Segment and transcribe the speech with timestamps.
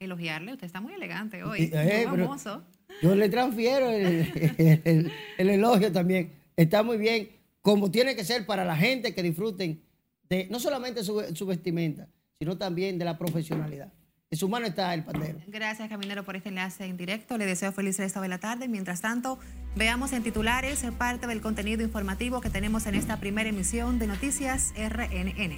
[0.00, 0.52] elogiarle.
[0.52, 1.70] Usted está muy elegante hoy.
[1.72, 2.64] Eh, muy famoso.
[3.02, 6.32] Yo le transfiero el, elogio también.
[6.56, 7.30] Está muy bien,
[7.62, 9.82] como tiene que ser para la gente que disfruten
[10.28, 12.08] de no solamente su vestimenta,
[12.38, 13.92] sino también de la profesionalidad.
[14.30, 15.38] En su mano está el pandero.
[15.46, 17.38] Gracias, Caminero, por este enlace en directo.
[17.38, 18.68] Le deseo feliz resto de la tarde.
[18.68, 19.38] Mientras tanto,
[19.74, 24.74] veamos en titulares parte del contenido informativo que tenemos en esta primera emisión de Noticias
[24.76, 25.56] RNN.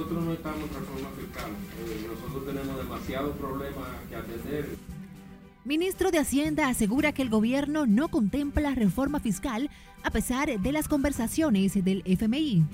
[0.00, 1.50] Nosotros no estamos en reforma fiscal.
[2.08, 4.68] Nosotros tenemos demasiados problemas que atender.
[5.66, 9.68] Ministro de Hacienda asegura que el gobierno no contempla reforma fiscal
[10.02, 12.64] a pesar de las conversaciones del FMI.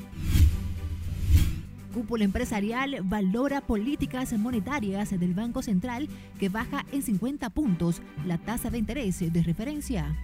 [1.92, 8.70] Cúpula empresarial valora políticas monetarias del Banco Central que baja en 50 puntos la tasa
[8.70, 10.14] de interés de referencia.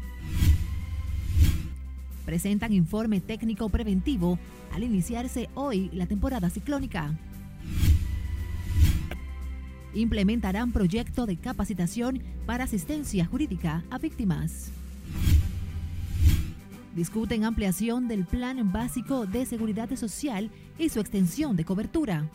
[2.25, 4.39] Presentan informe técnico preventivo
[4.73, 7.15] al iniciarse hoy la temporada ciclónica
[9.95, 14.71] implementarán proyecto de capacitación para asistencia jurídica a víctimas.
[16.95, 22.29] Discuten ampliación del Plan Básico de Seguridad Social y su extensión de cobertura.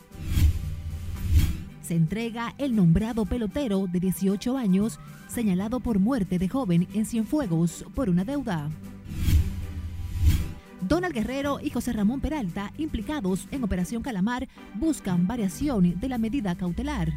[1.82, 7.84] Se entrega el nombrado pelotero de 18 años señalado por muerte de joven en Cienfuegos
[7.94, 8.68] por una deuda.
[10.80, 16.54] Donald Guerrero y José Ramón Peralta, implicados en Operación Calamar, buscan variación de la medida
[16.54, 17.12] cautelar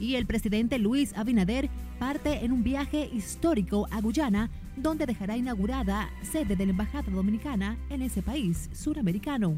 [0.00, 6.08] y el presidente Luis Abinader parte en un viaje histórico a Guyana, donde dejará inaugurada
[6.22, 9.56] sede de la Embajada Dominicana en ese país suramericano.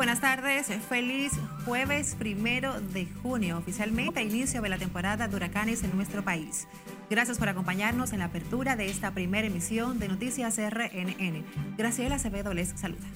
[0.00, 1.30] Buenas tardes, feliz
[1.66, 6.66] jueves primero de junio, oficialmente inicio de la temporada de huracanes en nuestro país.
[7.10, 11.44] Gracias por acompañarnos en la apertura de esta primera emisión de Noticias RNN.
[11.76, 13.06] Graciela Acevedo les saluda.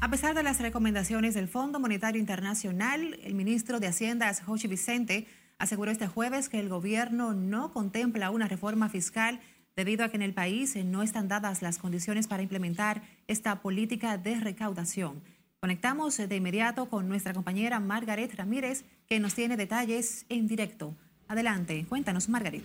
[0.00, 5.26] A pesar de las recomendaciones del Fondo Monetario Internacional, el ministro de Hacienda, Joshi Vicente,
[5.58, 9.40] aseguró este jueves que el gobierno no contempla una reforma fiscal
[9.78, 14.18] debido a que en el país no están dadas las condiciones para implementar esta política
[14.18, 15.22] de recaudación.
[15.60, 20.96] Conectamos de inmediato con nuestra compañera Margaret Ramírez, que nos tiene detalles en directo.
[21.28, 22.64] Adelante, cuéntanos, Margaret.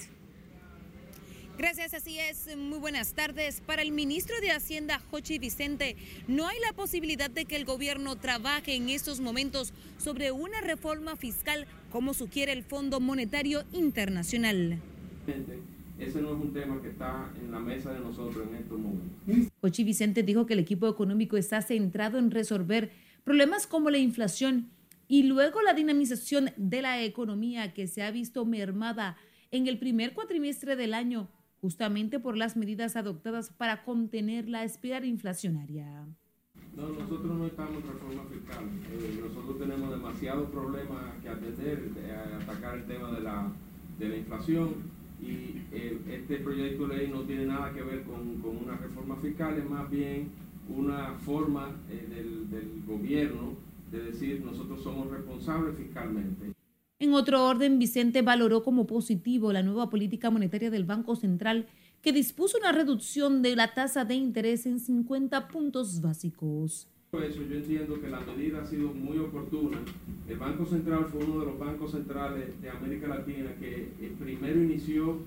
[1.55, 2.57] Gracias, así es.
[2.57, 3.61] Muy buenas tardes.
[3.61, 5.95] Para el ministro de Hacienda, Jochi Vicente,
[6.27, 11.15] no hay la posibilidad de que el gobierno trabaje en estos momentos sobre una reforma
[11.15, 14.81] fiscal como sugiere el Fondo Monetario Internacional
[16.03, 19.51] ese no es un tema que está en la mesa de nosotros en estos momentos.
[19.61, 22.91] Ochi Vicente dijo que el equipo económico está centrado en resolver
[23.23, 24.69] problemas como la inflación
[25.07, 29.17] y luego la dinamización de la economía que se ha visto mermada
[29.51, 31.29] en el primer cuatrimestre del año,
[31.61, 36.05] justamente por las medidas adoptadas para contener la espiral inflacionaria.
[36.75, 38.63] No, nosotros no estamos en reforma fiscal.
[38.91, 41.91] Eh, nosotros tenemos demasiados problemas que atender,
[42.41, 43.51] atacar el tema de la,
[43.99, 44.73] de la inflación
[45.23, 45.61] y
[46.11, 49.89] este proyecto de ley no tiene nada que ver con, una reforma fiscal, es más
[49.89, 50.29] bien
[50.69, 53.53] una forma eh, del, del gobierno
[53.91, 56.53] de decir nosotros somos responsables fiscalmente.
[56.99, 61.67] En otro orden, Vicente valoró como positivo la nueva política monetaria del Banco Central
[62.01, 66.87] que dispuso una reducción de la tasa de interés en 50 puntos básicos
[67.21, 69.77] eso, yo entiendo que la medida ha sido muy oportuna.
[70.27, 74.63] El Banco Central fue uno de los bancos centrales de América Latina que eh, primero
[74.63, 75.19] inició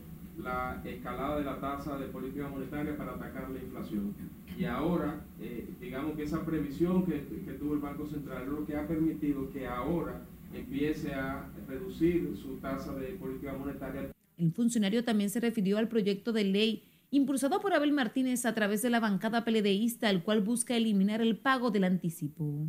[0.43, 4.15] la escalada de la tasa de política monetaria para atacar la inflación.
[4.59, 8.67] Y ahora, eh, digamos que esa previsión que, que tuvo el Banco Central es lo
[8.67, 14.11] que ha permitido que ahora empiece a reducir su tasa de política monetaria.
[14.39, 18.83] El funcionario también se refirió al proyecto de ley impulsado por Abel Martínez a través
[18.83, 22.67] de la bancada peledeísta, el cual busca eliminar el pago del anticipo.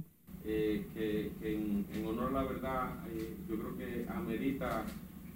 [0.50, 4.86] Eh, que, en, honor a la verdad, eh, yo creo que amerita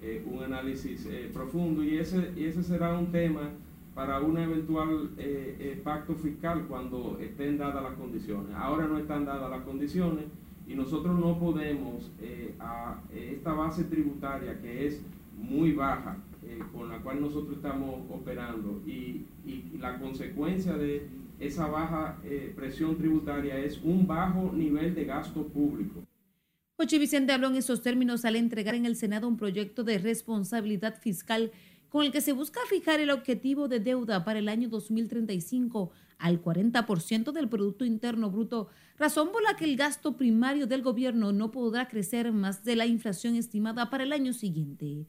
[0.02, 3.50] eh, un análisis profundo y ese, y ese será un tema
[3.94, 5.10] para un eventual
[5.84, 8.56] pacto fiscal cuando estén dadas las condiciones.
[8.56, 10.24] Ahora no están dadas las condiciones
[10.66, 12.10] y nosotros no podemos
[12.62, 15.02] a esta base tributaria que es
[15.38, 19.26] muy baja, eh, con la cual nosotros estamos operando y,
[19.80, 21.08] la consecuencia de
[21.40, 26.04] esa baja eh, presión tributaria es un bajo nivel de gasto público.
[26.78, 31.00] Jochi Vicente habló en esos términos al entregar en el Senado un proyecto de responsabilidad
[31.00, 31.52] fiscal
[31.90, 36.42] con el que se busca fijar el objetivo de deuda para el año 2035 al
[36.42, 41.52] 40% del Producto Interno Bruto, razón por la que el gasto primario del gobierno no
[41.52, 45.06] podrá crecer más de la inflación estimada para el año siguiente.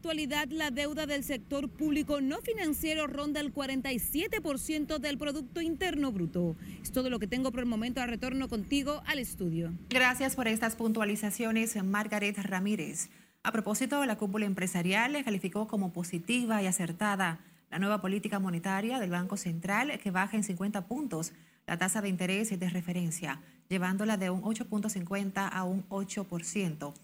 [0.00, 6.56] Actualidad, la deuda del sector público no financiero ronda el 47% del Producto Interno Bruto.
[6.82, 8.00] Es todo lo que tengo por el momento.
[8.00, 9.74] A retorno contigo al estudio.
[9.90, 13.10] Gracias por estas puntualizaciones, Margaret Ramírez.
[13.42, 19.10] A propósito, la cúpula empresarial calificó como positiva y acertada la nueva política monetaria del
[19.10, 21.34] Banco Central que baja en 50 puntos
[21.66, 26.94] la tasa de interés de referencia, llevándola de un 8.50 a un 8%.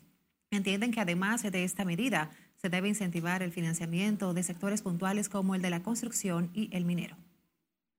[0.50, 5.54] Entienden que además de esta medida, se debe incentivar el financiamiento de sectores puntuales como
[5.54, 7.16] el de la construcción y el minero.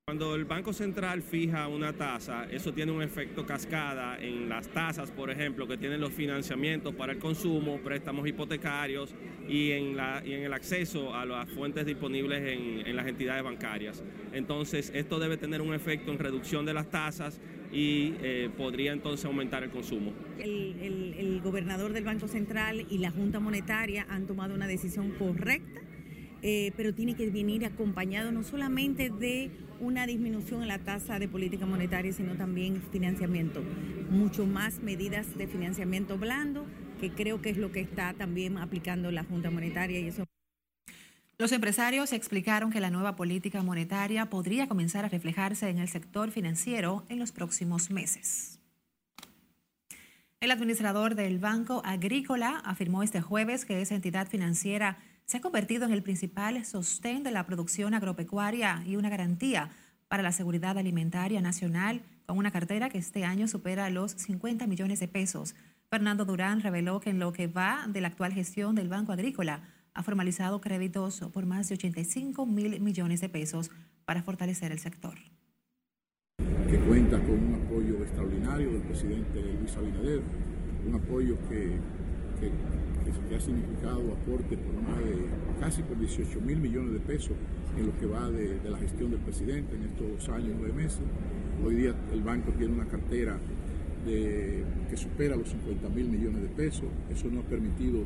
[0.08, 5.10] Cuando el Banco Central fija una tasa, eso tiene un efecto cascada en las tasas,
[5.10, 9.14] por ejemplo, que tienen los financiamientos para el consumo, préstamos hipotecarios
[9.46, 13.44] y en, la, y en el acceso a las fuentes disponibles en, en las entidades
[13.44, 14.02] bancarias.
[14.32, 17.38] Entonces, esto debe tener un efecto en reducción de las tasas
[17.72, 20.12] y eh, podría entonces aumentar el consumo.
[20.38, 25.80] El, gobernador del Banco Central y la Junta Monetaria han tomado una decisión correcta,
[26.42, 29.50] eh, pero tiene que venir acompañado no solamente de
[29.80, 33.62] una disminución en la tasa de política monetaria, sino también financiamiento,
[34.10, 36.66] mucho más medidas de financiamiento blando,
[37.00, 40.24] que creo que es lo que está también aplicando la Junta Monetaria y eso.
[41.40, 46.32] Los empresarios explicaron que la nueva política monetaria podría comenzar a reflejarse en el sector
[46.32, 48.58] financiero en los próximos meses.
[50.40, 55.84] El administrador del Banco Agrícola afirmó este jueves que esa entidad financiera se ha convertido
[55.84, 59.70] en el principal sostén de la producción agropecuaria y una garantía
[60.08, 64.98] para la seguridad alimentaria nacional, con una cartera que este año supera los 50 millones
[64.98, 65.54] de pesos.
[65.88, 69.62] Fernando Durán reveló que en lo que va de la actual gestión del Banco Agrícola,
[69.98, 73.72] ha formalizado créditos por más de 85 mil millones de pesos
[74.04, 75.18] para fortalecer el sector.
[76.70, 80.22] Que cuenta con un apoyo extraordinario del presidente Luis Abinader,
[80.86, 81.80] un apoyo que,
[83.34, 85.26] ha significado aporte por más de
[85.58, 87.32] casi por 18 mil millones de pesos
[87.76, 90.74] en lo que va de, de la gestión del presidente en estos dos años, nueve
[90.74, 91.00] meses.
[91.64, 93.36] Hoy día el banco tiene una cartera
[94.04, 96.84] de, que supera los 50 mil millones de pesos.
[97.10, 98.04] Eso nos ha permitido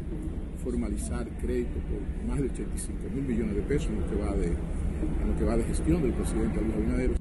[0.63, 4.49] formalizar créditos por más de 85 mil millones de pesos en lo, que va de,
[4.49, 7.17] lo que va de gestión del presidente Luis Abinader.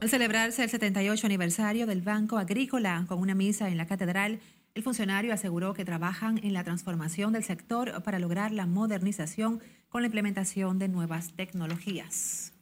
[0.00, 4.40] Al celebrarse el 78 aniversario del Banco Agrícola con una misa en la catedral,
[4.74, 10.02] el funcionario aseguró que trabajan en la transformación del sector para lograr la modernización con
[10.02, 12.54] la implementación de nuevas tecnologías.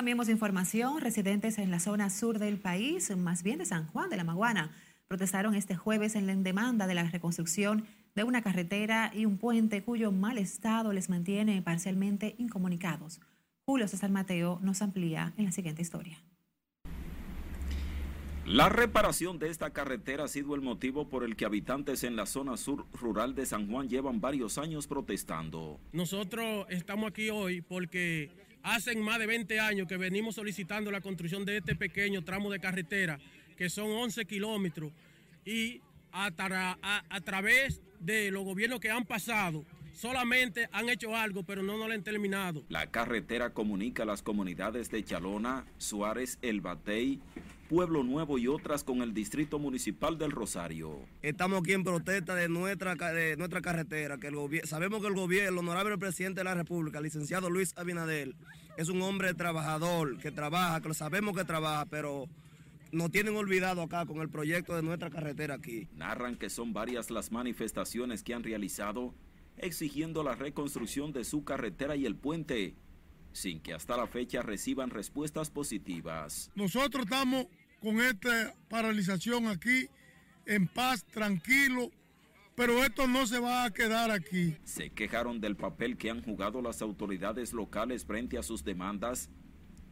[0.00, 0.98] Cambiemos de información.
[1.02, 4.70] Residentes en la zona sur del país, más bien de San Juan de la Maguana,
[5.08, 9.82] protestaron este jueves en la demanda de la reconstrucción de una carretera y un puente
[9.82, 13.20] cuyo mal estado les mantiene parcialmente incomunicados.
[13.66, 16.16] Julio César Mateo nos amplía en la siguiente historia.
[18.46, 22.24] La reparación de esta carretera ha sido el motivo por el que habitantes en la
[22.24, 25.78] zona sur rural de San Juan llevan varios años protestando.
[25.92, 31.44] Nosotros estamos aquí hoy porque hace más de 20 años que venimos solicitando la construcción
[31.44, 33.18] de este pequeño tramo de carretera,
[33.56, 34.92] que son 11 kilómetros,
[35.44, 35.80] y
[36.12, 41.42] a, tra a, a través de los gobiernos que han pasado, solamente han hecho algo,
[41.42, 42.64] pero no, no lo han terminado.
[42.68, 47.20] La carretera comunica las comunidades de Chalona, Suárez, El Batey,
[47.70, 50.98] Pueblo Nuevo y otras con el Distrito Municipal del Rosario.
[51.22, 55.50] Estamos aquí en protesta de nuestra, de nuestra carretera, que el sabemos que el gobierno,
[55.50, 58.34] el honorable presidente de la República, el licenciado Luis Abinader,
[58.76, 62.24] es un hombre trabajador, que trabaja, que lo sabemos que trabaja, pero
[62.90, 65.86] nos tienen olvidado acá con el proyecto de nuestra carretera aquí.
[65.94, 69.14] Narran que son varias las manifestaciones que han realizado
[69.58, 72.74] exigiendo la reconstrucción de su carretera y el puente,
[73.32, 76.50] sin que hasta la fecha reciban respuestas positivas.
[76.56, 77.46] Nosotros estamos
[77.80, 79.88] con esta paralización aquí
[80.46, 81.90] en paz, tranquilo,
[82.54, 84.56] pero esto no se va a quedar aquí.
[84.64, 89.30] Se quejaron del papel que han jugado las autoridades locales frente a sus demandas,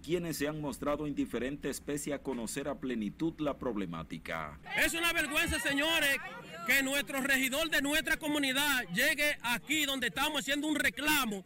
[0.02, 4.58] quienes se han mostrado indiferentes pese a conocer a plenitud la problemática.
[4.76, 6.16] Es una vergüenza, señores,
[6.66, 11.44] que nuestro regidor de nuestra comunidad llegue aquí donde estamos haciendo un reclamo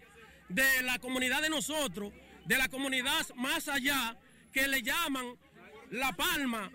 [0.49, 2.13] de la comunidad de nosotros,
[2.45, 4.17] de la comunidad más allá,
[4.53, 5.37] que le llaman
[5.93, 6.71] La Palma,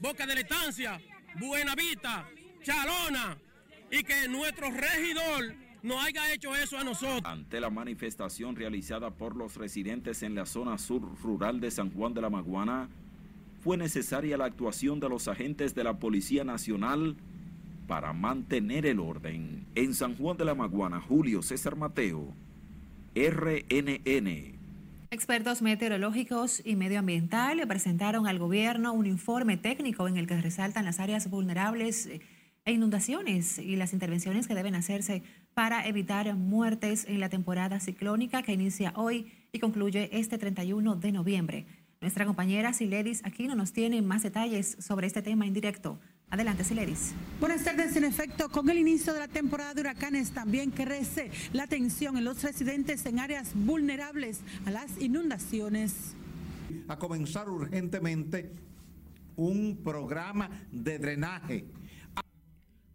[0.00, 0.98] Boca de la Estancia,
[1.38, 2.26] Buenavista,
[2.62, 3.36] Chalona,
[3.90, 7.20] y que nuestro regidor no haya hecho eso a nosotros.
[7.24, 12.14] Ante la manifestación realizada por los residentes en la zona sur rural de San Juan
[12.14, 12.88] de la Maguana,
[13.62, 17.16] fue necesaria la actuación de los agentes de la Policía Nacional
[17.86, 19.66] para mantener el orden.
[19.74, 22.32] En San Juan de la Maguana, Julio César Mateo,
[23.14, 24.59] RNN.
[25.12, 31.00] Expertos meteorológicos y medioambientales presentaron al gobierno un informe técnico en el que resaltan las
[31.00, 32.08] áreas vulnerables
[32.64, 38.44] e inundaciones y las intervenciones que deben hacerse para evitar muertes en la temporada ciclónica
[38.44, 41.66] que inicia hoy y concluye este 31 de noviembre.
[42.00, 45.98] Nuestra compañera Siledis Aquino nos tiene más detalles sobre este tema en directo.
[46.32, 47.12] Adelante, Siledis.
[47.40, 47.96] Buenas tardes.
[47.96, 52.24] En efecto, con el inicio de la temporada de huracanes también crece la tensión en
[52.24, 56.14] los residentes en áreas vulnerables a las inundaciones.
[56.86, 58.52] A comenzar urgentemente
[59.34, 61.64] un programa de drenaje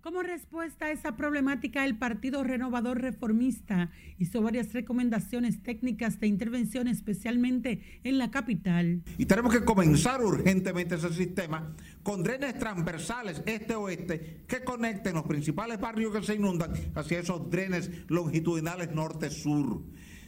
[0.06, 6.88] como respuesta a esa problemática, el Partido Renovador Reformista hizo varias recomendaciones técnicas de intervención,
[6.88, 9.02] especialmente en la capital.
[9.18, 15.80] Y tenemos que comenzar urgentemente ese sistema con drenes transversales este-oeste que conecten los principales
[15.80, 19.82] barrios que se inundan hacia esos drenes longitudinales norte-sur.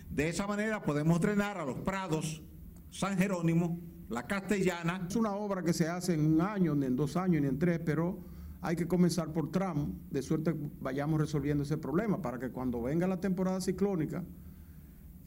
[0.10, 2.42] De esa manera podemos drenar a los prados,
[2.90, 3.80] San Jerónimo,
[4.10, 5.06] la Castellana.
[5.08, 7.60] Es una obra que se hace en un año, ni en dos años, ni en
[7.60, 8.37] tres, pero
[8.68, 12.82] hay que comenzar por tramo, de suerte que vayamos resolviendo ese problema, para que cuando
[12.82, 14.26] venga la temporada ciclónica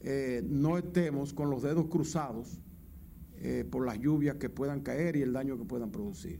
[0.01, 2.61] eh, no estemos con los dedos cruzados
[3.37, 6.39] eh, por las lluvias que puedan caer y el daño que puedan producir.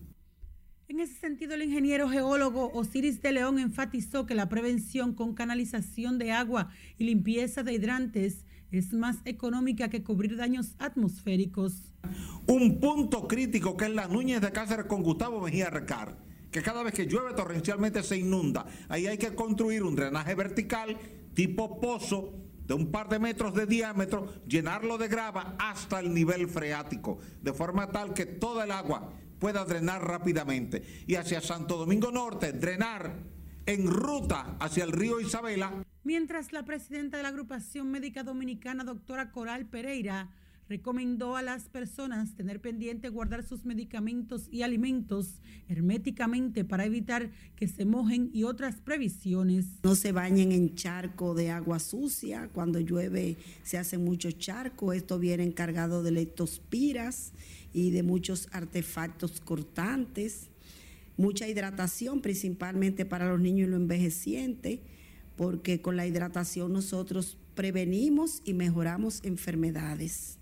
[0.89, 6.20] En ese sentido, el ingeniero geólogo Osiris de León enfatizó que la prevención con canalización
[6.20, 11.96] de agua y limpieza de hidrantes es más económica que cubrir daños atmosféricos.
[12.46, 16.84] Un punto crítico que es la Núñez de Cáceres con Gustavo Mejía Recar que cada
[16.84, 18.65] vez que llueve torrencialmente se inunda.
[18.89, 20.98] Ahí hay que construir un drenaje vertical
[21.34, 22.34] tipo pozo
[22.67, 27.53] de un par de metros de diámetro, llenarlo de grava hasta el nivel freático, de
[27.53, 30.84] forma tal que toda el agua pueda drenar rápidamente.
[31.08, 33.15] Y hacia Santo Domingo Norte, drenar
[33.65, 35.84] en ruta hacia el río Isabela.
[36.03, 40.29] Mientras la presidenta de la agrupación médica dominicana, doctora Coral Pereira,
[40.70, 47.68] recomendó a las personas tener pendiente guardar sus medicamentos y alimentos herméticamente para evitar que
[47.68, 49.65] se mojen y otras previsiones.
[49.84, 55.20] No se bañen en charco de agua sucia, cuando llueve se hace mucho charco, esto
[55.20, 57.34] viene encargado de leptospiras
[57.74, 60.50] y de muchos artefactos cortantes,
[61.18, 64.80] mucha hidratación principalmente para los niños y los envejecientes,
[65.36, 70.40] porque con la hidratación nosotros prevenimos y mejoramos enfermedades.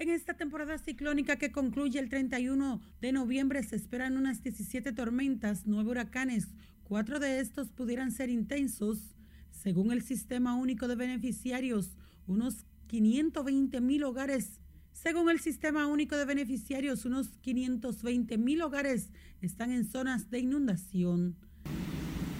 [0.00, 5.62] En esta temporada ciclónica que concluye el 31 de noviembre se esperan unas 17 tormentas,
[5.66, 6.46] 9 huracanes.
[6.84, 9.16] Cuatro de estos pudieran ser intensos.
[9.50, 11.96] Según el Sistema Único de Beneficiarios,
[12.28, 14.60] unos 520 mil hogares.
[14.92, 21.34] Según el Sistema Único de Beneficiarios, unos 520 mil hogares están en zonas de inundación.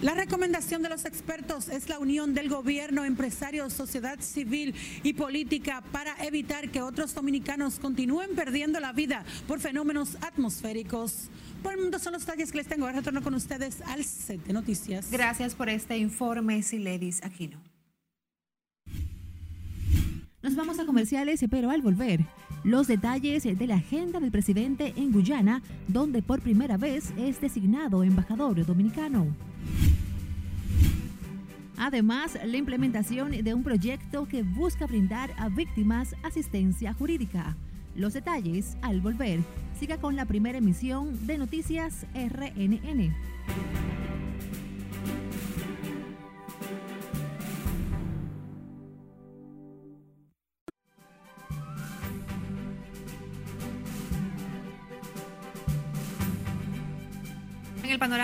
[0.01, 5.83] La recomendación de los expertos es la unión del gobierno, empresarios, sociedad civil y política
[5.91, 11.31] para evitar que otros dominicanos continúen perdiendo la vida por fenómenos atmosféricos.
[11.65, 12.87] Por el mundo son los detalles que les tengo.
[12.87, 15.11] Ahora retorno con ustedes al set de noticias.
[15.11, 17.61] Gracias por este informe, Siledis Aquino.
[20.43, 22.25] Nos vamos a comerciales, pero al volver,
[22.65, 28.03] los detalles de la agenda del presidente en Guyana, donde por primera vez es designado
[28.03, 29.27] embajador dominicano.
[31.77, 37.57] Además, la implementación de un proyecto que busca brindar a víctimas asistencia jurídica.
[37.95, 39.41] Los detalles al volver.
[39.79, 43.15] Siga con la primera emisión de Noticias RNN.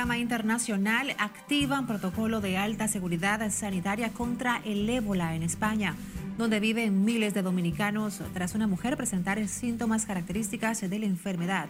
[0.04, 5.96] Panorama internacional, activan protocolo de alta seguridad sanitaria contra el ébola en España,
[6.36, 11.68] donde viven miles de dominicanos tras una mujer presentar síntomas características de la enfermedad.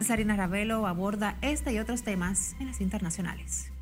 [0.00, 3.72] Sarina Ravelo aborda este y otros temas en las internacionales.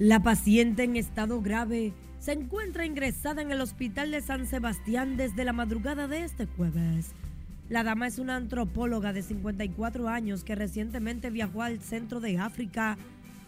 [0.00, 5.44] La paciente en estado grave se encuentra ingresada en el hospital de San Sebastián desde
[5.44, 7.14] la madrugada de este jueves.
[7.70, 12.98] La dama es una antropóloga de 54 años que recientemente viajó al centro de África,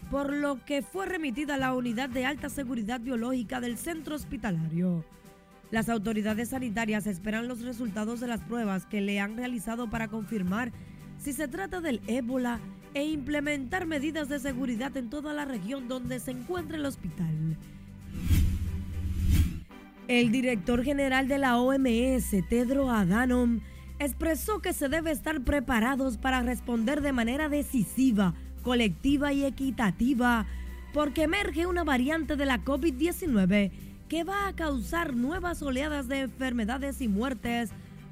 [0.09, 5.05] por lo que fue remitida a la unidad de alta seguridad biológica del centro hospitalario.
[5.69, 10.71] Las autoridades sanitarias esperan los resultados de las pruebas que le han realizado para confirmar
[11.19, 12.59] si se trata del ébola
[12.93, 17.57] e implementar medidas de seguridad en toda la región donde se encuentra el hospital.
[20.07, 23.59] El director general de la OMS, Tedro Adhanom,
[23.99, 28.33] expresó que se debe estar preparados para responder de manera decisiva
[28.67, 30.45] colectiva y equitativa,
[30.93, 33.71] porque emerge una variante de la COVID-19
[34.09, 37.69] que va a causar nuevas oleadas de enfermedades y muertes,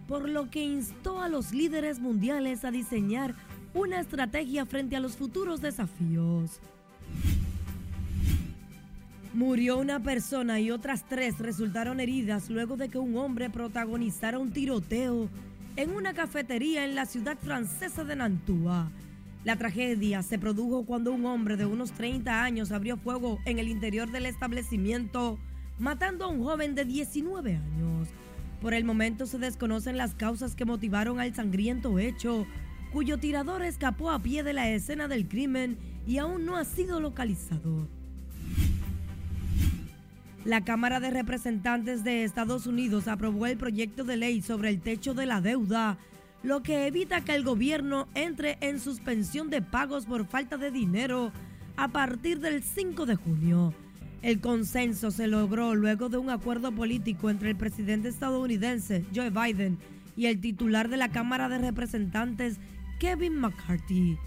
[0.08, 3.36] por lo que instó a los líderes mundiales a diseñar
[3.74, 6.62] una estrategia frente a los futuros desafíos.
[9.34, 14.52] Murió una persona y otras tres resultaron heridas luego de que un hombre protagonizara un
[14.52, 15.28] tiroteo
[15.78, 18.92] en una cafetería en la ciudad francesa de Nantua.
[19.44, 23.68] La tragedia se produjo cuando un hombre de unos 30 años abrió fuego en el
[23.68, 25.38] interior del establecimiento,
[25.78, 28.08] matando a un joven de 19 años.
[28.62, 32.48] Por el momento se desconocen las causas que motivaron al sangriento hecho,
[32.94, 35.78] cuyo tirador escapó a pie de la escena del crimen
[36.08, 37.88] y aún no ha sido localizado.
[40.46, 45.16] La Cámara de Representantes de Estados Unidos aprobó el proyecto de ley sobre el techo
[45.16, 45.98] de la deuda,
[46.44, 51.32] lo que evita que el gobierno entre en suspensión de pagos por falta de dinero
[51.78, 53.74] a partir del 5 de junio.
[54.22, 59.80] El consenso se logró luego de un acuerdo político entre el presidente estadounidense Joe Biden
[60.16, 62.60] y el titular de la Cámara de Representantes
[63.00, 64.20] Kevin McCarthy.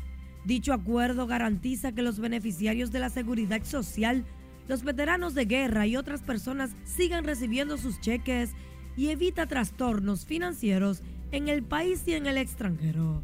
[0.44, 4.24] Dicho acuerdo garantiza que los beneficiarios de la seguridad social
[4.68, 8.50] los veteranos de guerra y otras personas sigan recibiendo sus cheques
[8.96, 13.22] y evita trastornos financieros en el país y en el extranjero.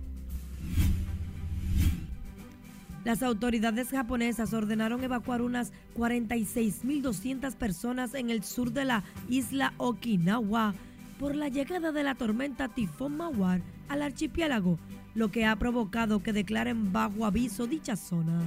[3.04, 10.74] Las autoridades japonesas ordenaron evacuar unas 46.200 personas en el sur de la isla Okinawa
[11.18, 14.78] por la llegada de la tormenta tifón Mawar al archipiélago,
[15.14, 18.40] lo que ha provocado que declaren bajo aviso dicha zona.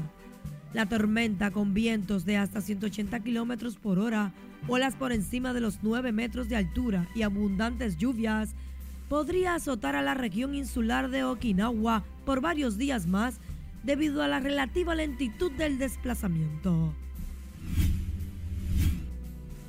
[0.74, 4.34] La tormenta con vientos de hasta 180 kilómetros por hora,
[4.68, 8.54] olas por encima de los 9 metros de altura y abundantes lluvias
[9.08, 13.40] podría azotar a la región insular de Okinawa por varios días más
[13.84, 16.94] debido a la relativa lentitud del desplazamiento.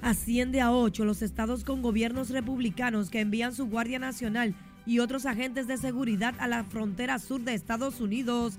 [0.03, 4.55] Asciende a ocho los estados con gobiernos republicanos que envían su Guardia Nacional
[4.87, 8.59] y otros agentes de seguridad a la frontera sur de Estados Unidos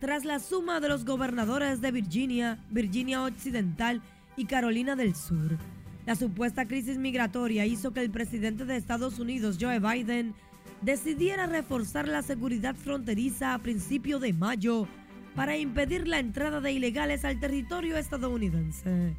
[0.00, 4.02] tras la suma de los gobernadores de Virginia, Virginia Occidental
[4.36, 5.58] y Carolina del Sur.
[6.06, 10.34] La supuesta crisis migratoria hizo que el presidente de Estados Unidos, Joe Biden,
[10.80, 14.88] decidiera reforzar la seguridad fronteriza a principio de mayo
[15.36, 19.14] para impedir la entrada de ilegales al territorio estadounidense.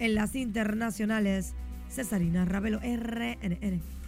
[0.00, 1.54] En las internacionales,
[1.88, 3.99] Cesarina Ravelo, RNN.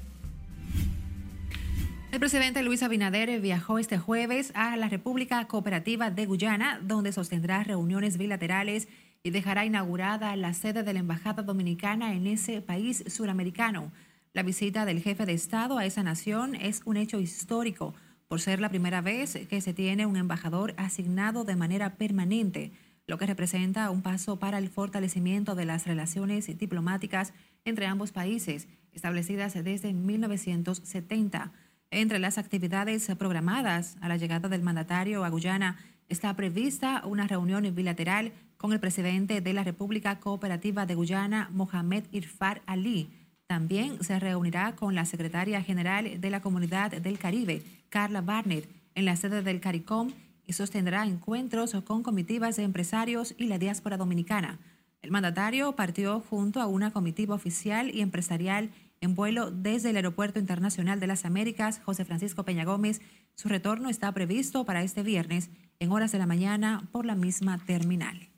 [2.12, 7.64] El presidente Luis Abinader viajó este jueves a la República Cooperativa de Guyana, donde sostendrá
[7.64, 8.87] reuniones bilaterales
[9.22, 13.92] y dejará inaugurada la sede de la Embajada Dominicana en ese país suramericano.
[14.35, 17.94] La visita del jefe de Estado a esa nación es un hecho histórico
[18.29, 22.72] por ser la primera vez que se tiene un embajador asignado de manera permanente,
[23.07, 27.33] lo que representa un paso para el fortalecimiento de las relaciones diplomáticas
[27.64, 31.53] entre ambos países, establecidas desde 1970.
[31.94, 35.76] Entre las actividades programadas a la llegada del mandatario a Guyana
[36.09, 42.05] está prevista una reunión bilateral con el presidente de la República Cooperativa de Guyana, Mohamed
[42.11, 43.11] Irfar Ali.
[43.46, 49.05] También se reunirá con la secretaria general de la Comunidad del Caribe, Carla Barnett, en
[49.05, 50.12] la sede del CARICOM
[50.46, 54.59] y sostendrá encuentros con comitivas de empresarios y la diáspora dominicana.
[55.02, 58.70] El mandatario partió junto a una comitiva oficial y empresarial
[59.02, 63.02] en vuelo desde el Aeropuerto Internacional de las Américas, José Francisco Peña Gómez.
[63.34, 67.58] Su retorno está previsto para este viernes en horas de la mañana por la misma
[67.58, 68.28] terminal.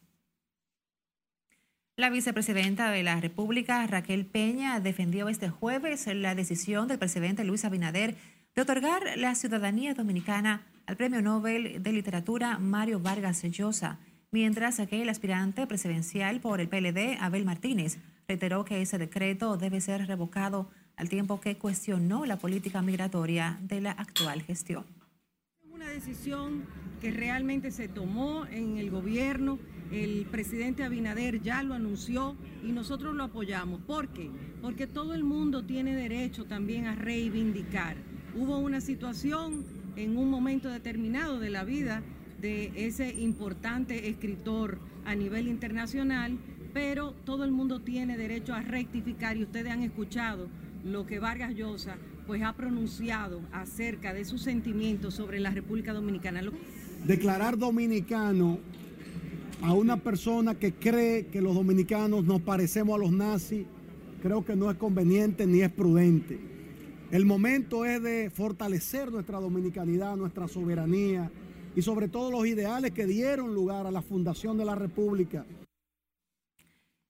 [1.96, 7.64] La vicepresidenta de la República, Raquel Peña, defendió este jueves la decisión del presidente Luis
[7.64, 8.16] Abinader
[8.54, 13.98] de otorgar la ciudadanía dominicana al Premio Nobel de Literatura Mario Vargas Llosa,
[14.34, 19.80] mientras que el aspirante presidencial por el PLD, Abel Martínez, reiteró que ese decreto debe
[19.80, 24.86] ser revocado al tiempo que cuestionó la política migratoria de la actual gestión.
[25.62, 26.64] Es una decisión
[27.00, 29.60] que realmente se tomó en el gobierno,
[29.92, 33.82] el presidente Abinader ya lo anunció y nosotros lo apoyamos.
[33.82, 34.32] ¿Por qué?
[34.60, 37.96] Porque todo el mundo tiene derecho también a reivindicar.
[38.34, 42.02] Hubo una situación en un momento determinado de la vida
[42.44, 46.36] de ese importante escritor a nivel internacional
[46.74, 50.48] pero todo el mundo tiene derecho a rectificar y ustedes han escuchado
[50.84, 56.42] lo que Vargas Llosa pues ha pronunciado acerca de sus sentimientos sobre la República Dominicana.
[57.06, 58.58] Declarar dominicano
[59.62, 63.64] a una persona que cree que los dominicanos nos parecemos a los nazis,
[64.22, 66.38] creo que no es conveniente ni es prudente.
[67.10, 71.30] El momento es de fortalecer nuestra dominicanidad, nuestra soberanía,
[71.76, 75.44] y sobre todo los ideales que dieron lugar a la fundación de la República.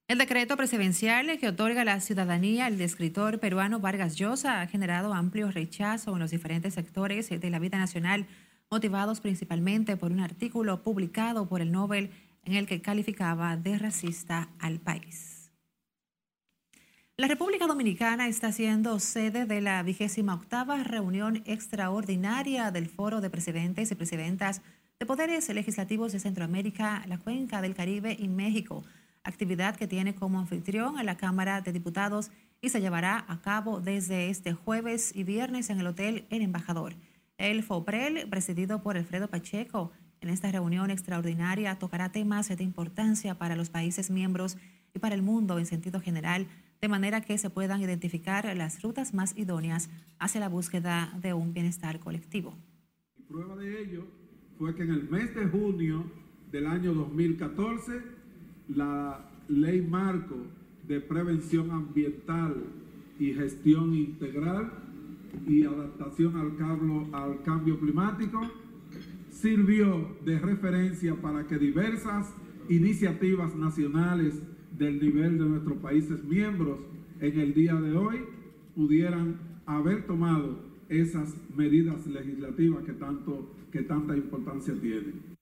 [0.07, 5.49] El decreto presidencial que otorga la ciudadanía al escritor peruano Vargas Llosa ha generado amplio
[5.49, 8.27] rechazo en los diferentes sectores de la vida nacional,
[8.69, 12.11] motivados principalmente por un artículo publicado por el Nobel
[12.43, 15.34] en el que calificaba de racista al país.
[17.17, 23.29] La República Dominicana está siendo sede de la vigésima octava reunión extraordinaria del Foro de
[23.29, 24.61] Presidentes y Presidentas
[24.99, 28.83] de Poderes Legislativos de Centroamérica, la Cuenca del Caribe y México,
[29.23, 33.79] actividad que tiene como anfitrión a la Cámara de Diputados y se llevará a cabo
[33.79, 36.95] desde este jueves y viernes en el Hotel El Embajador.
[37.37, 43.55] El FOPREL, presidido por Alfredo Pacheco, en esta reunión extraordinaria tocará temas de importancia para
[43.55, 44.57] los países miembros
[44.93, 46.47] y para el mundo en sentido general,
[46.85, 51.51] de manera que se puedan identificar las rutas más idóneas hacia la búsqueda de un
[51.51, 52.53] bienestar colectivo.
[53.27, 54.05] prueba de ello
[54.59, 56.05] fue que en el mes de junio
[56.51, 58.03] del año 2014,
[58.67, 60.35] la ley marco
[60.87, 62.55] de prevención ambiental
[63.17, 64.71] y gestión integral
[65.47, 68.41] y adaptación al cambio, al cambio climático
[69.31, 72.31] sirvió de referencia para que diversas
[72.69, 74.39] iniciativas nacionales
[74.77, 76.79] del nivel de nuestros países miembros
[77.19, 78.25] en el día de hoy
[78.75, 80.59] pudieran haber tomado
[80.89, 85.35] esas medidas legislativas que, tanto, que tanta importancia tienen.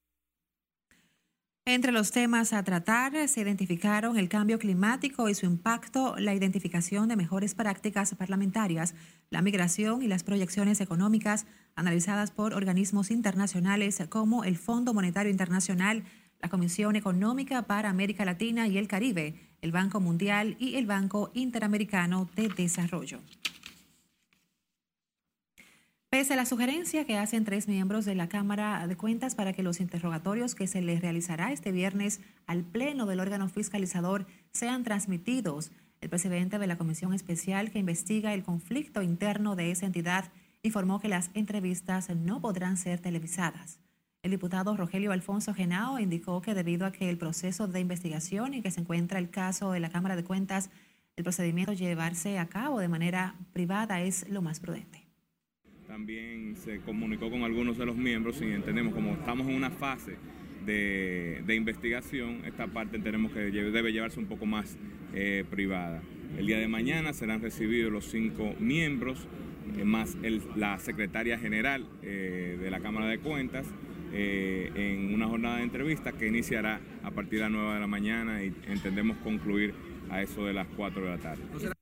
[1.66, 7.08] Entre los temas a tratar se identificaron el cambio climático y su impacto, la identificación
[7.08, 8.96] de mejores prácticas parlamentarias,
[9.30, 16.04] la migración y las proyecciones económicas analizadas por organismos internacionales como el Fondo Monetario Internacional,
[16.44, 21.32] la Comisión Económica para América Latina y el Caribe, el Banco Mundial y el Banco
[21.34, 23.22] Interamericano de Desarrollo.
[26.10, 29.64] Pese a la sugerencia que hacen tres miembros de la Cámara de Cuentas para que
[29.64, 35.72] los interrogatorios que se les realizará este viernes al Pleno del órgano fiscalizador sean transmitidos,
[36.02, 40.26] el presidente de la Comisión Especial que investiga el conflicto interno de esa entidad
[40.62, 43.80] informó que las entrevistas no podrán ser televisadas.
[44.24, 48.62] El diputado Rogelio Alfonso Genao indicó que debido a que el proceso de investigación y
[48.62, 50.70] que se encuentra el caso de la Cámara de Cuentas,
[51.18, 55.04] el procedimiento llevarse a cabo de manera privada es lo más prudente.
[55.88, 60.16] También se comunicó con algunos de los miembros y entendemos como estamos en una fase
[60.66, 64.78] de, investigación, esta parte tenemos que debe llevarse un poco más
[65.14, 66.02] eh, privada.
[66.38, 69.28] El día de mañana serán recibidos los cinco miembros,
[69.78, 70.16] eh, más
[70.56, 73.68] la secretaria general eh, de la Cámara de Cuentas,
[74.14, 78.44] en una jornada de entrevistas que iniciará a partir de las 9 de la mañana
[78.44, 79.74] y entendemos concluir
[80.10, 81.74] a eso de las 4 de la tarde.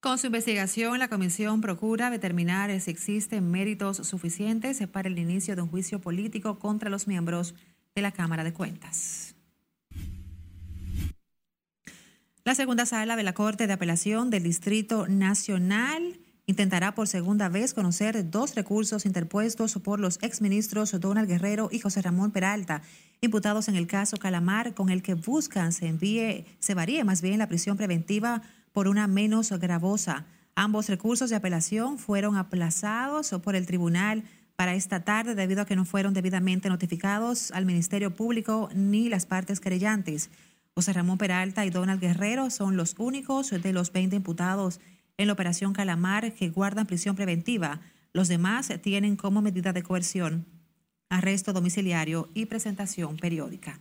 [0.00, 5.62] Con su investigación, la comisión procura determinar si existen méritos suficientes para el inicio de
[5.62, 7.54] un juicio político contra los miembros
[7.94, 9.34] de la Cámara de Cuentas.
[12.44, 16.19] La segunda sala de la Corte de Apelación del Distrito Nacional
[16.50, 22.02] intentará por segunda vez conocer dos recursos interpuestos por los exministros Donald Guerrero y José
[22.02, 22.82] Ramón Peralta,
[23.20, 27.38] imputados en el caso Calamar, con el que buscan se envíe, se varíe más bien
[27.38, 30.26] la prisión preventiva por una menos gravosa.
[30.56, 34.24] Ambos recursos de apelación fueron aplazados por el tribunal
[34.56, 39.24] para esta tarde debido a que no fueron debidamente notificados al Ministerio Público ni las
[39.24, 40.30] partes querellantes.
[40.74, 44.80] José Ramón Peralta y Donald Guerrero son los únicos de los 20 imputados
[45.20, 47.82] en la operación Calamar que guardan prisión preventiva.
[48.14, 50.46] Los demás tienen como medida de coerción
[51.10, 53.80] arresto domiciliario y presentación periódica.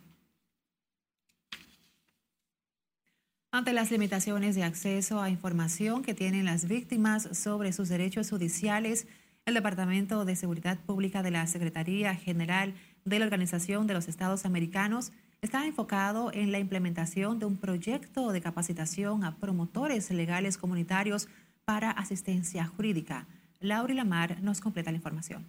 [3.52, 9.08] Ante las limitaciones de acceso a información que tienen las víctimas sobre sus derechos judiciales,
[9.46, 12.74] el Departamento de Seguridad Pública de la Secretaría General
[13.06, 18.32] de la Organización de los Estados Americanos está enfocado en la implementación de un proyecto
[18.32, 21.28] de capacitación a promotores legales comunitarios
[21.66, 23.28] para asistencia jurídica.
[23.60, 25.46] Laura Lamar nos completa la información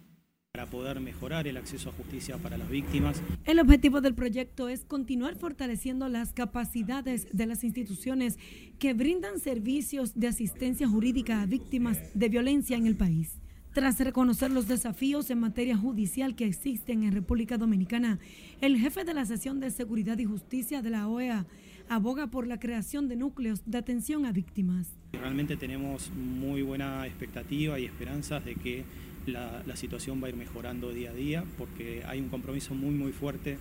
[0.53, 3.21] para poder mejorar el acceso a justicia para las víctimas.
[3.45, 8.37] El objetivo del proyecto es continuar fortaleciendo las capacidades de las instituciones
[8.77, 13.39] que brindan servicios de asistencia jurídica a víctimas de violencia en el país.
[13.73, 18.19] Tras reconocer los desafíos en materia judicial que existen en República Dominicana,
[18.59, 21.45] el jefe de la sesión de Seguridad y Justicia de la OEA
[21.87, 24.89] aboga por la creación de núcleos de atención a víctimas.
[25.13, 28.83] Realmente tenemos muy buena expectativa y esperanzas de que
[29.25, 33.13] la, situación va a ir mejorando día a día porque hay un compromiso muy muy
[33.13, 33.57] fuerte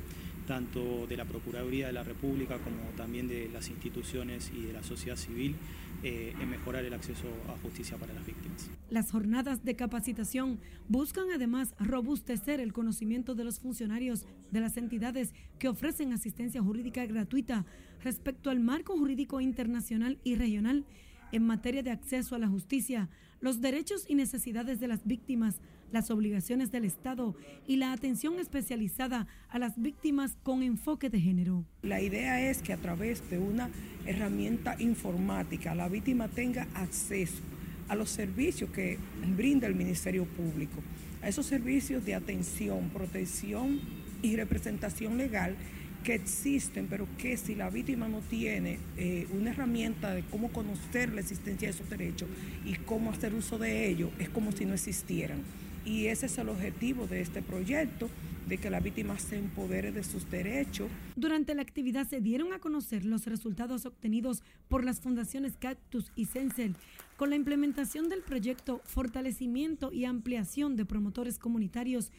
[0.48, 4.82] tanto de la Procuraduría de la República como también de las instituciones y de la
[4.82, 5.54] sociedad civil
[6.02, 8.70] eh, en mejorar el acceso a justicia para las víctimas.
[8.88, 10.58] Las jornadas de capacitación
[10.88, 17.04] buscan además robustecer el conocimiento de los funcionarios de las entidades que ofrecen asistencia jurídica
[17.04, 17.66] gratuita
[18.02, 20.86] respecto al marco jurídico internacional y regional
[21.32, 23.08] en materia de acceso a la justicia,
[23.40, 25.60] los derechos y necesidades de las víctimas,
[25.92, 27.34] las obligaciones del Estado
[27.66, 31.64] y la atención especializada a las víctimas con enfoque de género.
[31.82, 33.70] La idea es que a través de una
[34.06, 37.42] herramienta informática la víctima tenga acceso
[37.88, 38.98] a los servicios que
[39.36, 40.80] brinda el Ministerio Público,
[41.22, 43.80] a esos servicios de atención, protección
[44.22, 45.56] y representación legal
[46.04, 51.12] que existen, pero que si la víctima no tiene eh, una herramienta de cómo conocer
[51.12, 52.28] la existencia de esos derechos
[52.64, 55.42] y cómo hacer uso de ellos, es como si no existieran.
[55.90, 58.08] Y ese es el objetivo de este proyecto,
[58.48, 60.88] de que la víctima se empodere de sus derechos.
[61.16, 66.26] Durante la actividad se dieron a conocer los resultados obtenidos por las fundaciones Cactus y
[66.26, 66.76] Censel
[67.16, 72.12] con la implementación del proyecto Fortalecimiento y Ampliación de Promotores Comunitarios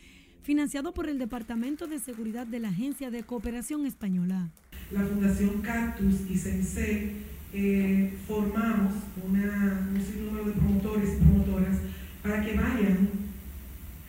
[0.44, 4.50] financiado por el Departamento de Seguridad de la Agencia de Cooperación Española.
[4.92, 7.12] La Fundación Cactus y Censel
[7.54, 11.78] eh, formamos una, un sinnúmero de promotores y promotoras
[12.22, 13.31] para que vayan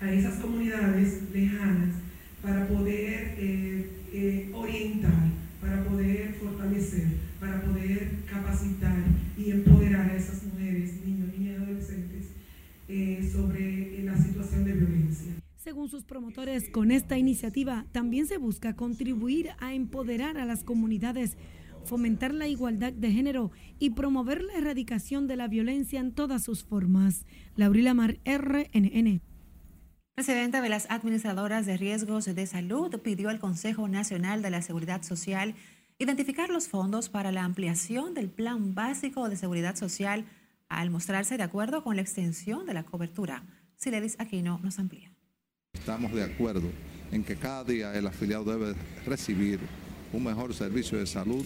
[0.03, 1.95] a esas comunidades lejanas
[2.43, 7.07] para poder eh, eh, orientar, para poder fortalecer,
[7.38, 9.05] para poder capacitar
[9.38, 12.27] y empoderar a esas mujeres, niños, niñas y adolescentes
[12.88, 15.33] eh, sobre la situación de violencia.
[15.57, 21.37] Según sus promotores, con esta iniciativa también se busca contribuir a empoderar a las comunidades,
[21.85, 26.65] fomentar la igualdad de género y promover la erradicación de la violencia en todas sus
[26.65, 27.25] formas.
[27.55, 29.21] Laurila Mar, RNN.
[30.14, 35.03] Presidente de las administradoras de riesgos de salud pidió al Consejo Nacional de la Seguridad
[35.03, 35.55] Social
[35.98, 40.27] identificar los fondos para la ampliación del Plan Básico de Seguridad Social
[40.68, 43.42] al mostrarse de acuerdo con la extensión de la cobertura.
[43.77, 45.11] Siledis Aquino nos amplía.
[45.72, 46.70] Estamos de acuerdo
[47.11, 48.75] en que cada día el afiliado debe
[49.07, 49.61] recibir
[50.12, 51.42] un mejor servicio de salud.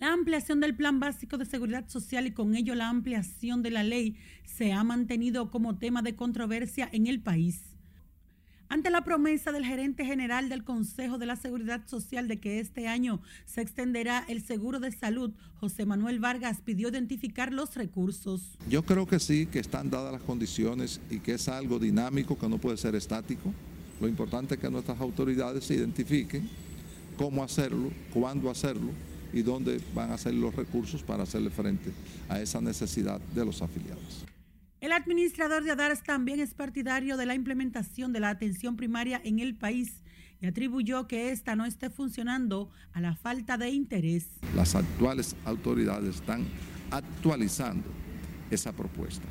[0.00, 3.84] La ampliación del Plan Básico de Seguridad Social y con ello la ampliación de la
[3.84, 7.73] ley se ha mantenido como tema de controversia en el país.
[8.68, 12.88] Ante la promesa del gerente general del Consejo de la Seguridad Social de que este
[12.88, 18.58] año se extenderá el seguro de salud, José Manuel Vargas pidió identificar los recursos.
[18.68, 22.48] Yo creo que sí, que están dadas las condiciones y que es algo dinámico, que
[22.48, 23.52] no puede ser estático.
[24.00, 26.48] Lo importante es que nuestras autoridades se identifiquen
[27.16, 28.90] cómo hacerlo, cuándo hacerlo
[29.32, 31.90] y dónde van a ser los recursos para hacerle frente
[32.28, 34.24] a esa necesidad de los afiliados.
[34.84, 39.38] El administrador de ADARS también es partidario de la implementación de la atención primaria en
[39.38, 40.02] el país
[40.42, 44.26] y atribuyó que esta no esté funcionando a la falta de interés.
[44.54, 46.44] Las actuales autoridades están
[46.90, 47.88] actualizando
[48.50, 49.24] esa propuesta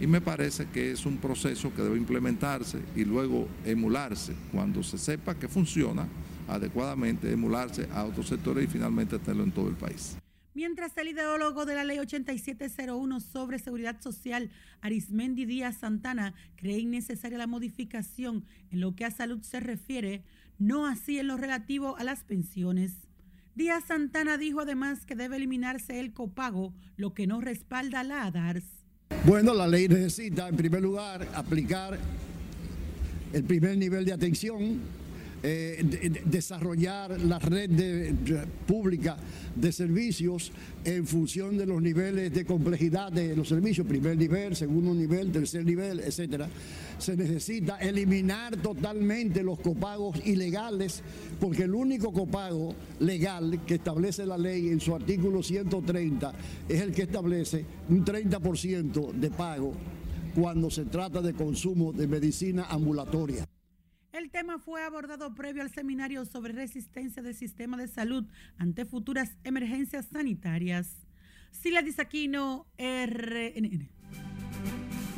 [0.00, 4.98] y me parece que es un proceso que debe implementarse y luego emularse cuando se
[4.98, 6.06] sepa que funciona
[6.46, 10.16] adecuadamente, emularse a otros sectores y finalmente tenerlo en todo el país.
[10.54, 14.50] Mientras el ideólogo de la ley 8701 sobre seguridad social,
[14.82, 20.22] Arismendi Díaz Santana, cree innecesaria la modificación en lo que a salud se refiere,
[20.58, 22.92] no así en lo relativo a las pensiones.
[23.54, 28.64] Díaz Santana dijo además que debe eliminarse el copago, lo que no respalda la ADARS.
[29.24, 31.98] Bueno, la ley necesita en primer lugar aplicar
[33.32, 34.80] el primer nivel de atención
[35.42, 37.70] eh, desarrollar la red
[38.66, 39.16] pública
[39.56, 40.52] de servicios
[40.84, 45.64] en función de los niveles de complejidad de los servicios, primer nivel, segundo nivel, tercer
[45.64, 46.48] nivel, etcétera.
[46.98, 51.02] Se necesita eliminar totalmente los copagos ilegales,
[51.40, 56.32] porque el único copago legal que establece la ley en su artículo 130
[56.68, 59.74] es el que establece un 30% de pago
[60.34, 63.46] cuando se trata de consumo de medicina ambulatoria.
[64.12, 68.26] El tema fue abordado previo al seminario sobre resistencia del sistema de salud
[68.58, 71.06] ante futuras emergencias sanitarias.
[71.50, 73.91] Sila Disaquino, RNN.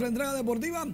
[0.02, 0.88] La entrega deportiva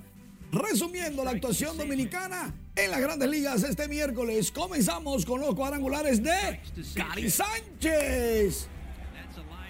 [0.52, 4.52] resumiendo la actuación dominicana en las grandes ligas este miércoles.
[4.52, 6.60] Comenzamos con los cuadrangulares de
[6.96, 8.68] Cari Sánchez.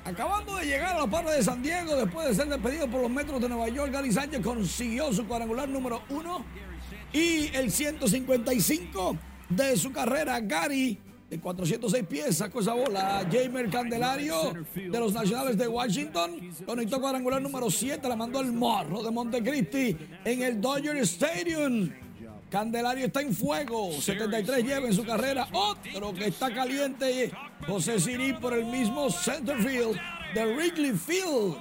[0.06, 3.12] Acabando de llegar a la parte de San Diego después de ser despedido por los
[3.12, 6.46] Metros de Nueva York, Gary Sánchez consiguió su cuadrangular número uno
[7.14, 9.18] y el 155
[9.50, 10.40] de su carrera.
[10.40, 10.98] Gary
[11.30, 13.28] de 406 pies sacó esa bola.
[13.32, 19.04] Jamer Candelario de los Nacionales de Washington conectó cuadrangular número 7, la mandó el morro
[19.04, 21.92] de Montecristi en el Dodger Stadium.
[22.50, 25.48] Candelario está en fuego, 73 lleva en su carrera.
[25.52, 27.32] Otro que está caliente,
[27.68, 30.00] José Siri por el mismo centerfield
[30.34, 31.58] de Wrigley Field.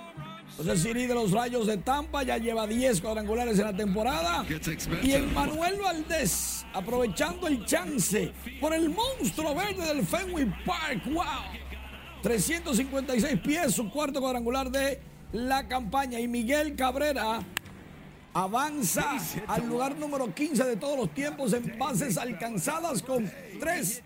[0.57, 4.45] José Siri de los Rayos de Tampa ya lleva 10 cuadrangulares en la temporada.
[5.03, 11.05] Y el Manuel Valdés, aprovechando el chance por el monstruo verde del Fenway Park.
[11.07, 11.25] ¡Wow!
[12.23, 15.01] 356 pies, su cuarto cuadrangular de
[15.33, 16.19] la campaña.
[16.19, 17.41] Y Miguel Cabrera
[18.35, 23.31] avanza al lugar número 15 de todos los tiempos en bases alcanzadas con
[23.61, 24.03] tres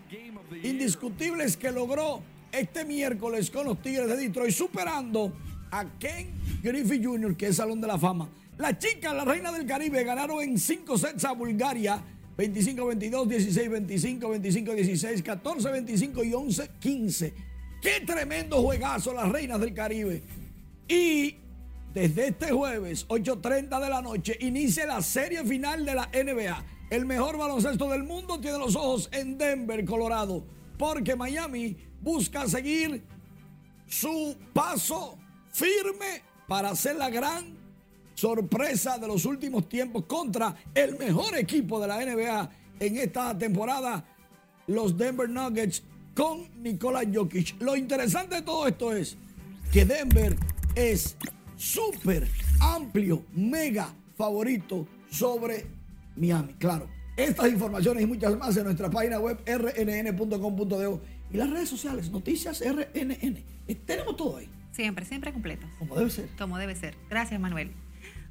[0.63, 5.33] indiscutibles que logró este miércoles con los Tigres de Detroit, superando
[5.73, 6.29] a Ken
[6.61, 8.29] Griffey Jr., que es Salón de la Fama.
[8.57, 11.99] Las chicas, la reina del Caribe, ganaron en 5 sets a Bulgaria.
[12.37, 17.33] 25-22, 16-25, 25-16, 14-25 y 11-15.
[17.81, 20.21] ¡Qué tremendo juegazo las reinas del Caribe!
[20.87, 21.37] Y
[21.93, 26.65] desde este jueves, 8.30 de la noche, inicia la serie final de la NBA.
[26.91, 30.45] El mejor baloncesto del mundo tiene los ojos en Denver, Colorado,
[30.77, 33.03] porque Miami busca seguir
[33.87, 35.17] su paso
[35.53, 37.55] firme para hacer la gran
[38.15, 44.03] sorpresa de los últimos tiempos contra el mejor equipo de la NBA en esta temporada,
[44.67, 45.83] los Denver Nuggets
[46.15, 47.61] con Nikola Jokic.
[47.61, 49.15] Lo interesante de todo esto es
[49.71, 50.35] que Denver
[50.75, 51.15] es
[51.55, 52.27] súper
[52.59, 55.65] amplio, mega favorito sobre
[56.15, 56.53] Miami.
[56.53, 60.99] Claro, estas informaciones y muchas más en nuestra página web rnn.com.de
[61.31, 63.43] y las redes sociales, noticias RNN.
[63.85, 64.49] Tenemos todo ahí.
[64.73, 65.67] Siempre, siempre completo.
[65.79, 66.29] Como debe ser.
[66.37, 66.95] Como debe ser.
[67.09, 67.71] Gracias, Manuel.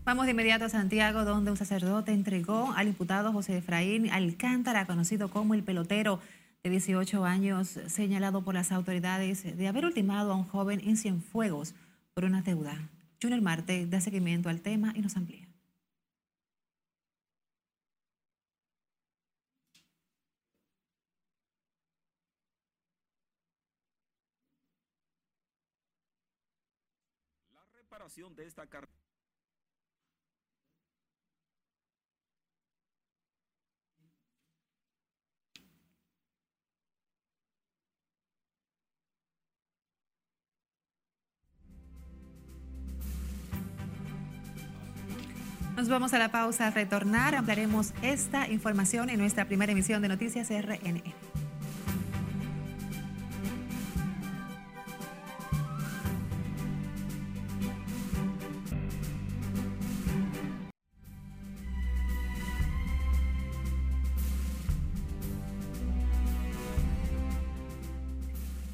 [0.04, 5.30] Vamos de inmediato a Santiago, donde un sacerdote entregó al imputado José Efraín Alcántara, conocido
[5.30, 6.18] como el pelotero
[6.64, 11.74] de 18 años, señalado por las autoridades de haber ultimado a un joven en Cienfuegos
[12.14, 12.76] por una deuda.
[13.22, 15.46] Junior Marte da seguimiento al tema y nos amplía.
[27.91, 28.92] La de esta carta.
[45.76, 50.08] Nos vamos a la pausa, a retornar, hablaremos esta información en nuestra primera emisión de
[50.08, 51.02] Noticias RNN.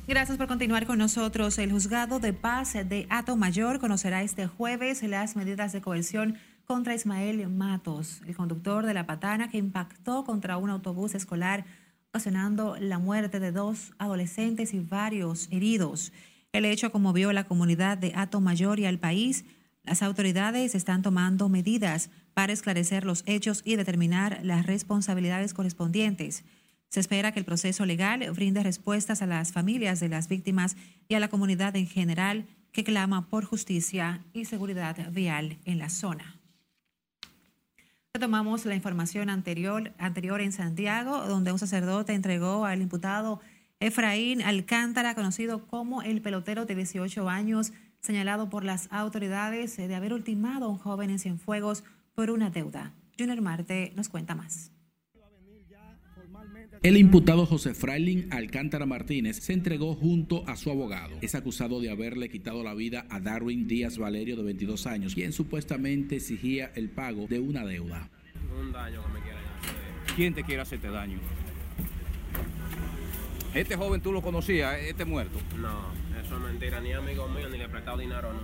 [0.09, 1.59] Gracias por continuar con nosotros.
[1.59, 6.95] El juzgado de paz de Ato Mayor conocerá este jueves las medidas de coerción contra
[6.95, 11.67] Ismael Matos, el conductor de la patana que impactó contra un autobús escolar,
[12.09, 16.11] ocasionando la muerte de dos adolescentes y varios heridos.
[16.53, 19.45] El hecho conmovió a la comunidad de Ato Mayor y al país.
[19.85, 26.45] Las autoridades están tomando medidas para esclarecer los hechos y determinar las responsabilidades correspondientes.
[26.89, 31.15] Se espera que el proceso legal brinde respuestas a las familias de las víctimas y
[31.15, 36.39] a la comunidad en general que clama por justicia y seguridad vial en la zona.
[38.15, 43.41] Retomamos la información anterior, anterior en Santiago, donde un sacerdote entregó al imputado
[43.81, 50.15] Efraín Alcántara, conocido como el pelotero de 18 años, señalado por las autoridades de haber
[50.15, 52.93] ultimado a un joven en Cienfuegos por una deuda.
[53.19, 54.73] Junior Marte nos cuenta más.
[56.81, 61.17] El imputado José Frailin Alcántara Martínez se entregó junto a su abogado.
[61.23, 65.33] Es acusado de haberle quitado la vida a Darwin Díaz Valerio, de 22 años, quien
[65.33, 68.09] supuestamente exigía el pago de una deuda.
[68.61, 70.15] Un daño que me quieren hacer.
[70.15, 71.19] ¿Quién te quiere hacerte daño?
[73.55, 75.41] ¿Este joven tú lo conocías, este muerto?
[75.59, 75.93] No,
[76.23, 76.81] eso es mentira.
[76.81, 78.39] Ni amigo mío, ni le he prestado dinero, no.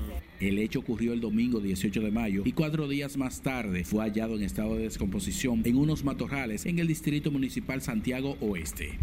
[0.45, 4.37] El hecho ocurrió el domingo 18 de mayo y cuatro días más tarde fue hallado
[4.37, 8.99] en estado de descomposición en unos matorrales en el Distrito Municipal Santiago Oeste.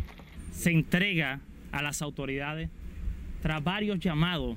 [0.52, 2.70] Se entrega a las autoridades
[3.42, 4.56] tras varios llamados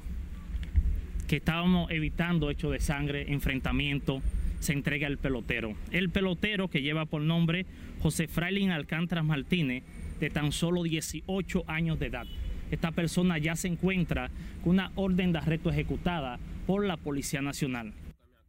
[1.26, 4.20] que estábamos evitando hechos de sangre, enfrentamiento,
[4.61, 5.72] se entrega el pelotero.
[5.91, 7.64] El pelotero que lleva por nombre
[8.03, 9.85] José Frailin Alcántara Martínez,
[10.20, 12.26] de tan solo 18 años de edad.
[12.70, 14.30] Esta persona ya se encuentra
[14.62, 17.92] con una orden de arresto ejecutada por la Policía Nacional.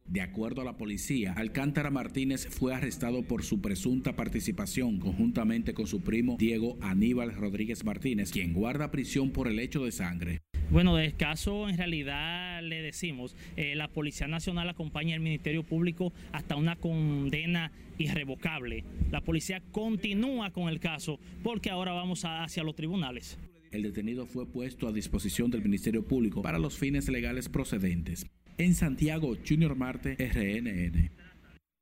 [0.08, 5.88] De acuerdo a la policía, Alcántara Martínez fue arrestado por su presunta participación conjuntamente con
[5.88, 10.42] su primo Diego Aníbal Rodríguez Martínez, quien guarda prisión por el hecho de sangre.
[10.70, 16.14] Bueno, de caso en realidad le decimos, eh, la Policía Nacional acompaña al Ministerio Público
[16.32, 18.84] hasta una condena irrevocable.
[19.10, 23.40] La policía continúa con el caso porque ahora vamos hacia los tribunales.
[23.76, 28.26] El detenido fue puesto a disposición del Ministerio Público para los fines legales procedentes.
[28.58, 31.12] En Santiago, Junior Marte, RNN.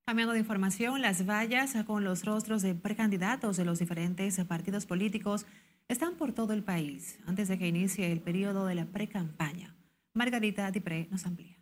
[0.07, 5.45] Cambiando de información, las vallas con los rostros de precandidatos de los diferentes partidos políticos
[5.87, 9.75] están por todo el país antes de que inicie el periodo de la precampaña.
[10.15, 11.59] Margarita Dipré nos amplía.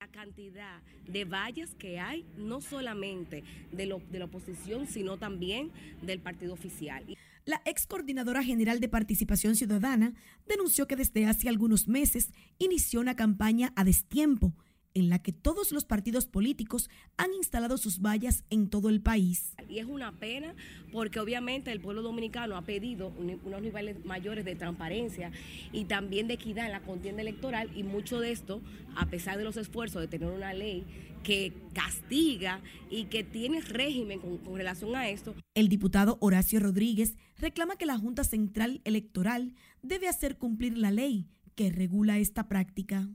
[0.00, 5.70] La cantidad de vallas que hay, no solamente de, lo, de la oposición, sino también
[6.00, 7.04] del partido oficial.
[7.46, 10.14] La ex coordinadora general de Participación Ciudadana
[10.48, 14.52] denunció que desde hace algunos meses inició una campaña a destiempo
[14.94, 19.54] en la que todos los partidos políticos han instalado sus vallas en todo el país.
[19.68, 20.56] Y es una pena
[20.90, 23.12] porque obviamente el pueblo dominicano ha pedido
[23.44, 25.30] unos niveles mayores de transparencia
[25.70, 28.60] y también de equidad en la contienda electoral y mucho de esto,
[28.96, 30.84] a pesar de los esfuerzos de tener una ley
[31.26, 35.34] que castiga y que tiene régimen con, con, relación a esto.
[35.54, 39.52] El diputado Horacio Rodríguez reclama que la Junta Central Electoral
[39.82, 43.08] debe hacer cumplir la ley que regula esta práctica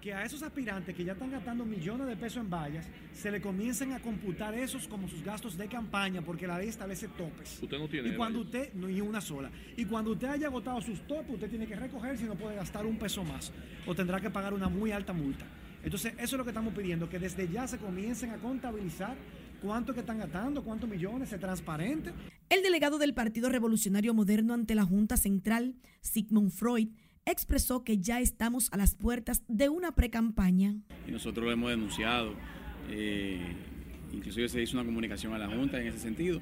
[0.00, 3.40] que a esos aspirantes que ya están gastando millones de pesos en vallas, se le
[3.40, 7.62] comiencen a computar esos como sus gastos de campaña, porque la ley establece topes.
[7.62, 8.08] Usted no tiene.
[8.08, 9.48] Y cuando usted, no, ni una sola.
[9.76, 12.84] Y cuando usted haya agotado sus topes, usted tiene que recoger si no puede gastar
[12.84, 13.52] un peso más,
[13.86, 15.46] o tendrá que pagar una muy alta multa.
[15.82, 19.16] Entonces, eso es lo que estamos pidiendo, que desde ya se comiencen a contabilizar
[19.60, 22.12] cuánto que están gastando, cuántos millones, se transparente.
[22.48, 26.88] El delegado del Partido Revolucionario Moderno ante la Junta Central, Sigmund Freud,
[27.24, 30.76] expresó que ya estamos a las puertas de una precampaña.
[31.06, 32.34] Y nosotros lo hemos denunciado,
[32.90, 33.40] eh,
[34.12, 36.40] inclusive se hizo una comunicación a la Junta en ese sentido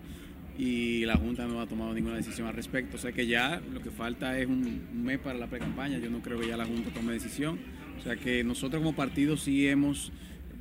[0.58, 2.96] y la Junta no ha tomado ninguna decisión al respecto.
[2.96, 6.10] O sea que ya lo que falta es un, un mes para la precampaña, yo
[6.10, 7.58] no creo que ya la Junta tome decisión.
[8.00, 10.10] O sea que nosotros como partido sí hemos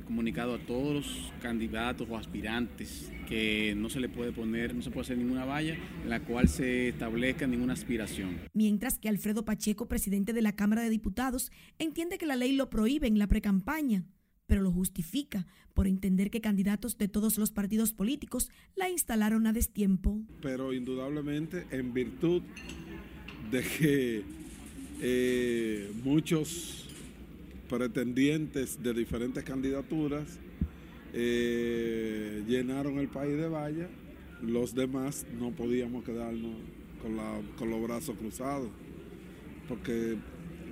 [0.04, 4.90] comunicado a todos los candidatos o aspirantes que no se le puede poner, no se
[4.90, 8.40] puede hacer ninguna valla en la cual se establezca ninguna aspiración.
[8.52, 12.68] Mientras que Alfredo Pacheco, presidente de la Cámara de Diputados, entiende que la ley lo
[12.68, 14.04] prohíbe en la precampaña,
[14.46, 19.54] pero lo justifica por entender que candidatos de todos los partidos políticos la instalaron a
[19.54, 20.20] destiempo.
[20.42, 22.42] Pero indudablemente en virtud
[23.50, 24.24] de que
[25.00, 26.89] eh, muchos
[27.70, 30.40] pretendientes de diferentes candidaturas
[31.12, 33.88] eh, llenaron el país de vallas,
[34.42, 36.56] los demás no podíamos quedarnos
[37.00, 38.70] con, la, con los brazos cruzados,
[39.68, 40.18] porque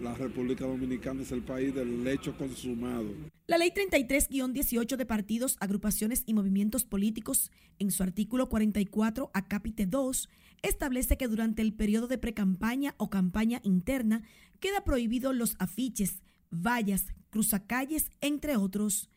[0.03, 3.15] la República Dominicana es el país del hecho consumado.
[3.47, 10.29] La Ley 33-18 de partidos, agrupaciones y movimientos políticos, en su artículo 44, acápite 2,
[10.63, 14.23] establece que durante el periodo de precampaña o campaña interna
[14.61, 19.11] queda prohibido los afiches, vallas, cruzacalles, entre otros.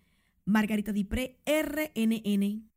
[0.45, 2.71] Margarita Dipré, RNN.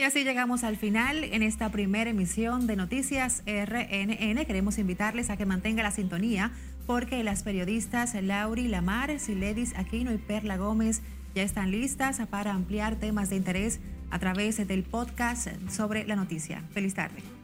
[0.00, 4.46] Y así llegamos al final en esta primera emisión de Noticias RNN.
[4.46, 6.52] Queremos invitarles a que mantenga la sintonía
[6.86, 11.02] porque las periodistas Lauri Lamar, Siledis Aquino y Perla Gómez
[11.34, 13.80] ya están listas para ampliar temas de interés
[14.10, 16.62] a través del podcast sobre la noticia.
[16.72, 17.37] Feliz tarde.